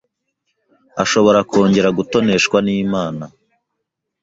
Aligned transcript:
ashobora 1.03 1.39
kongera 1.49 1.89
gutoneshwa 1.97 2.57
n’Imana. 2.65 3.23